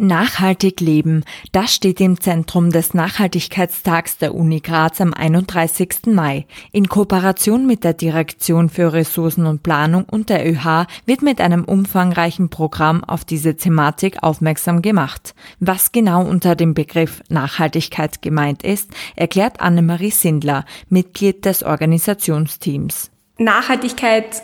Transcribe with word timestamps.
Nachhaltig 0.00 0.78
leben, 0.80 1.24
das 1.50 1.74
steht 1.74 2.00
im 2.00 2.20
Zentrum 2.20 2.70
des 2.70 2.94
Nachhaltigkeitstags 2.94 4.16
der 4.16 4.32
Uni 4.32 4.60
Graz 4.60 5.00
am 5.00 5.12
31. 5.12 6.06
Mai. 6.06 6.46
In 6.70 6.88
Kooperation 6.88 7.66
mit 7.66 7.82
der 7.82 7.94
Direktion 7.94 8.68
für 8.68 8.92
Ressourcen 8.92 9.44
und 9.46 9.64
Planung 9.64 10.04
und 10.04 10.28
der 10.28 10.48
ÖH 10.48 10.86
wird 11.04 11.22
mit 11.22 11.40
einem 11.40 11.64
umfangreichen 11.64 12.48
Programm 12.48 13.02
auf 13.02 13.24
diese 13.24 13.56
Thematik 13.56 14.22
aufmerksam 14.22 14.82
gemacht. 14.82 15.34
Was 15.58 15.90
genau 15.90 16.24
unter 16.24 16.54
dem 16.54 16.74
Begriff 16.74 17.20
Nachhaltigkeit 17.28 18.22
gemeint 18.22 18.62
ist, 18.62 18.92
erklärt 19.16 19.58
Annemarie 19.58 20.12
Sindler, 20.12 20.64
Mitglied 20.88 21.44
des 21.44 21.64
Organisationsteams. 21.64 23.10
Nachhaltigkeit 23.38 24.42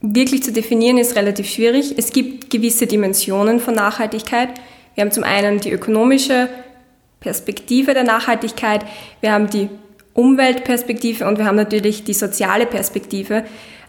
wirklich 0.00 0.44
zu 0.44 0.52
definieren 0.52 0.98
ist 0.98 1.16
relativ 1.16 1.48
schwierig. 1.48 1.94
Es 1.96 2.12
gibt 2.12 2.50
gewisse 2.50 2.86
Dimensionen 2.86 3.58
von 3.58 3.74
Nachhaltigkeit. 3.74 4.50
Wir 4.94 5.02
haben 5.02 5.10
zum 5.10 5.24
einen 5.24 5.60
die 5.60 5.70
ökonomische 5.70 6.48
Perspektive 7.20 7.94
der 7.94 8.04
Nachhaltigkeit, 8.04 8.84
wir 9.20 9.32
haben 9.32 9.48
die 9.48 9.68
Umweltperspektive 10.14 11.26
und 11.26 11.38
wir 11.38 11.46
haben 11.46 11.56
natürlich 11.56 12.04
die 12.04 12.14
soziale 12.14 12.66
Perspektive. 12.66 13.44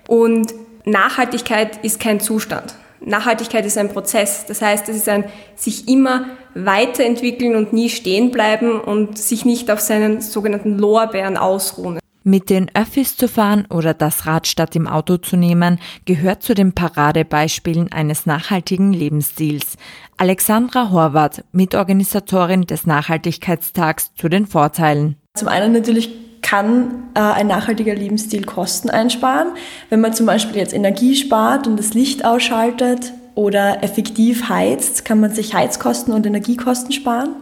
Und 0.08 0.54
Nachhaltigkeit 0.86 1.84
ist 1.84 2.00
kein 2.00 2.20
Zustand. 2.20 2.76
Nachhaltigkeit 3.02 3.66
ist 3.66 3.78
ein 3.78 3.90
Prozess. 3.90 4.46
Das 4.46 4.62
heißt, 4.62 4.88
es 4.88 4.96
ist 4.96 5.10
ein 5.10 5.26
sich 5.56 5.90
immer 5.90 6.26
weiterentwickeln 6.56 7.56
und 7.56 7.74
nie 7.74 7.90
stehen 7.90 8.32
bleiben 8.32 8.80
und 8.80 9.18
sich 9.18 9.44
nicht 9.44 9.70
auf 9.70 9.82
seinen 9.82 10.22
sogenannten 10.22 10.78
Lorbeeren 10.78 11.36
ausruhen. 11.36 12.00
Mit 12.26 12.50
den 12.50 12.72
Öffis 12.74 13.18
zu 13.18 13.28
fahren 13.28 13.66
oder 13.70 13.94
das 13.94 14.26
Rad 14.26 14.48
statt 14.48 14.76
im 14.78 14.88
Auto 14.88 15.18
zu 15.18 15.36
nehmen, 15.36 15.78
gehört 16.06 16.42
zu 16.42 16.54
den 16.54 16.72
Paradebeispielen 16.72 17.92
eines 17.92 18.26
nachhaltigen 18.26 18.94
Lebensstils. 18.94 19.76
Alexandra 20.16 20.90
Horvath, 20.90 21.44
Mitorganisatorin 21.52 22.62
des 22.62 22.86
Nachhaltigkeitstags, 22.88 24.14
zu 24.16 24.30
den 24.30 24.48
Vorteilen. 24.48 25.18
Zum 25.34 25.50
einen 25.50 25.74
natürlich 25.74 26.10
kann 26.42 27.10
äh, 27.14 27.20
ein 27.20 27.48
nachhaltiger 27.48 27.96
Lebensstil 27.96 28.46
Kosten 28.46 28.90
einsparen. 28.90 29.50
Wenn 29.90 30.00
man 30.00 30.14
zum 30.14 30.26
Beispiel 30.26 30.58
jetzt 30.58 30.74
Energie 30.74 31.16
spart 31.16 31.68
und 31.68 31.78
das 31.78 31.94
Licht 31.94 32.24
ausschaltet 32.24 33.12
oder 33.36 33.84
effektiv 33.84 34.48
heizt, 34.48 35.04
kann 35.04 35.20
man 35.20 35.32
sich 35.32 35.54
Heizkosten 35.54 36.14
und 36.14 36.26
Energiekosten 36.26 36.92
sparen. 36.94 37.36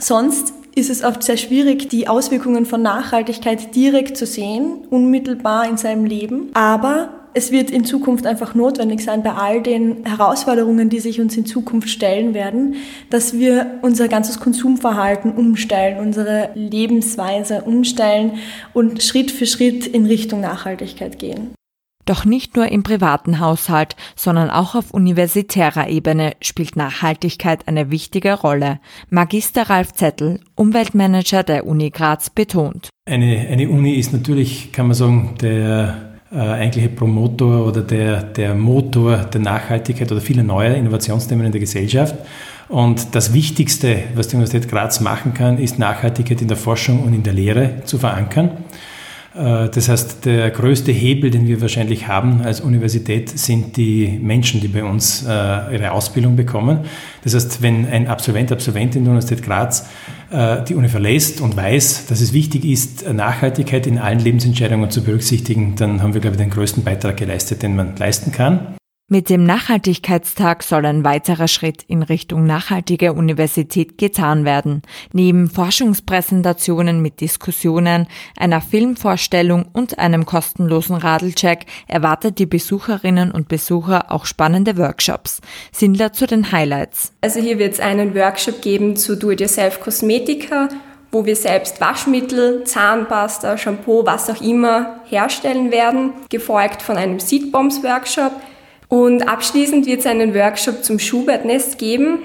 Sonst 0.00 0.54
ist 0.74 0.90
es 0.90 1.04
oft 1.04 1.22
sehr 1.22 1.36
schwierig, 1.36 1.88
die 1.88 2.08
Auswirkungen 2.08 2.66
von 2.66 2.82
Nachhaltigkeit 2.82 3.74
direkt 3.74 4.16
zu 4.16 4.26
sehen, 4.26 4.86
unmittelbar 4.90 5.68
in 5.68 5.76
seinem 5.76 6.04
Leben. 6.04 6.50
Aber 6.54 7.10
es 7.34 7.50
wird 7.50 7.70
in 7.70 7.84
Zukunft 7.84 8.26
einfach 8.26 8.54
notwendig 8.54 9.02
sein, 9.02 9.22
bei 9.22 9.32
all 9.32 9.60
den 9.60 10.04
Herausforderungen, 10.04 10.88
die 10.88 11.00
sich 11.00 11.20
uns 11.20 11.36
in 11.36 11.46
Zukunft 11.46 11.90
stellen 11.90 12.32
werden, 12.32 12.76
dass 13.10 13.34
wir 13.34 13.78
unser 13.82 14.08
ganzes 14.08 14.38
Konsumverhalten 14.38 15.32
umstellen, 15.32 15.98
unsere 15.98 16.50
Lebensweise 16.54 17.62
umstellen 17.62 18.38
und 18.72 19.02
Schritt 19.02 19.32
für 19.32 19.46
Schritt 19.46 19.86
in 19.86 20.06
Richtung 20.06 20.40
Nachhaltigkeit 20.40 21.18
gehen. 21.18 21.54
Doch 22.04 22.24
nicht 22.24 22.56
nur 22.56 22.68
im 22.68 22.82
privaten 22.82 23.40
Haushalt, 23.40 23.96
sondern 24.14 24.50
auch 24.50 24.74
auf 24.74 24.90
universitärer 24.92 25.88
Ebene 25.88 26.32
spielt 26.42 26.76
Nachhaltigkeit 26.76 27.66
eine 27.66 27.90
wichtige 27.90 28.34
Rolle. 28.34 28.78
Magister 29.08 29.70
Ralf 29.70 29.92
Zettel, 29.92 30.40
Umweltmanager 30.54 31.42
der 31.42 31.66
Uni 31.66 31.90
Graz, 31.90 32.28
betont. 32.28 32.90
Eine, 33.08 33.46
eine 33.50 33.68
Uni 33.68 33.94
ist 33.94 34.12
natürlich, 34.12 34.72
kann 34.72 34.86
man 34.86 34.94
sagen, 34.94 35.34
der 35.40 36.14
äh, 36.32 36.38
eigentliche 36.38 36.88
Promotor 36.88 37.66
oder 37.66 37.80
der, 37.80 38.22
der 38.22 38.54
Motor 38.54 39.18
der 39.18 39.40
Nachhaltigkeit 39.40 40.10
oder 40.10 40.20
vieler 40.20 40.42
neuer 40.42 40.74
Innovationsthemen 40.74 41.46
in 41.46 41.52
der 41.52 41.60
Gesellschaft. 41.60 42.16
Und 42.68 43.14
das 43.14 43.32
Wichtigste, 43.32 44.04
was 44.14 44.28
die 44.28 44.36
Universität 44.36 44.70
Graz 44.70 45.00
machen 45.00 45.32
kann, 45.32 45.58
ist 45.58 45.78
Nachhaltigkeit 45.78 46.42
in 46.42 46.48
der 46.48 46.56
Forschung 46.56 47.02
und 47.02 47.14
in 47.14 47.22
der 47.22 47.32
Lehre 47.34 47.82
zu 47.84 47.98
verankern. 47.98 48.50
Äh, 49.34 49.68
das 49.68 49.88
heißt, 49.88 50.24
der 50.24 50.50
größte 50.50 50.92
Hebel, 50.92 51.30
den 51.30 51.46
wir 51.46 51.60
wahrscheinlich 51.60 52.08
haben 52.08 52.42
als 52.42 52.60
Universität, 52.60 53.28
sind 53.28 53.76
die 53.76 54.18
Menschen, 54.22 54.60
die 54.60 54.68
bei 54.68 54.84
uns 54.84 55.24
äh, 55.24 55.28
ihre 55.28 55.92
Ausbildung 55.92 56.36
bekommen. 56.36 56.80
Das 57.22 57.34
heißt, 57.34 57.62
wenn 57.62 57.86
ein 57.86 58.06
Absolvent, 58.06 58.52
Absolventin 58.52 59.04
der 59.04 59.12
Universität 59.12 59.44
Graz 59.44 59.88
äh, 60.30 60.62
die 60.64 60.74
Uni 60.74 60.88
verlässt 60.88 61.40
und 61.40 61.56
weiß, 61.56 62.06
dass 62.06 62.20
es 62.20 62.32
wichtig 62.32 62.64
ist, 62.64 63.10
Nachhaltigkeit 63.12 63.86
in 63.86 63.98
allen 63.98 64.20
Lebensentscheidungen 64.20 64.90
zu 64.90 65.02
berücksichtigen, 65.02 65.74
dann 65.76 66.02
haben 66.02 66.14
wir, 66.14 66.20
glaube 66.20 66.36
ich, 66.36 66.42
den 66.42 66.50
größten 66.50 66.84
Beitrag 66.84 67.16
geleistet, 67.16 67.62
den 67.62 67.76
man 67.76 67.96
leisten 67.96 68.32
kann. 68.32 68.76
Mit 69.14 69.30
dem 69.30 69.44
Nachhaltigkeitstag 69.44 70.64
soll 70.64 70.84
ein 70.86 71.04
weiterer 71.04 71.46
Schritt 71.46 71.84
in 71.86 72.02
Richtung 72.02 72.46
nachhaltige 72.46 73.12
Universität 73.12 73.96
getan 73.96 74.44
werden. 74.44 74.82
Neben 75.12 75.48
Forschungspräsentationen 75.48 77.00
mit 77.00 77.20
Diskussionen, 77.20 78.08
einer 78.36 78.60
Filmvorstellung 78.60 79.66
und 79.72 80.00
einem 80.00 80.26
kostenlosen 80.26 80.96
Radelcheck 80.96 81.66
erwartet 81.86 82.40
die 82.40 82.46
Besucherinnen 82.46 83.30
und 83.30 83.46
Besucher 83.46 84.10
auch 84.10 84.26
spannende 84.26 84.76
Workshops. 84.78 85.40
Sindler 85.70 86.12
zu 86.12 86.26
den 86.26 86.50
Highlights. 86.50 87.12
Also 87.20 87.38
hier 87.38 87.60
wird 87.60 87.74
es 87.74 87.78
einen 87.78 88.16
Workshop 88.16 88.62
geben 88.62 88.96
zu 88.96 89.16
Do-it-yourself-Kosmetika 89.16 90.70
wo 91.12 91.24
wir 91.24 91.36
selbst 91.36 91.80
Waschmittel, 91.80 92.64
Zahnpasta, 92.64 93.56
Shampoo, 93.56 94.04
was 94.04 94.28
auch 94.28 94.40
immer 94.42 94.98
herstellen 95.04 95.70
werden, 95.70 96.12
gefolgt 96.28 96.82
von 96.82 96.96
einem 96.96 97.20
Seedbombs-Workshop, 97.20 98.32
und 98.88 99.28
abschließend 99.28 99.86
wird 99.86 100.00
es 100.00 100.06
einen 100.06 100.34
Workshop 100.34 100.84
zum 100.84 100.98
Schubert-Nest 100.98 101.78
geben. 101.78 102.20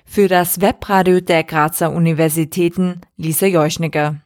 Für 0.04 0.28
das 0.28 0.60
Webradio 0.60 1.20
der 1.20 1.42
Grazer 1.42 1.90
Universitäten 1.90 3.00
Lisa 3.16 3.46
Joschniger. 3.46 4.20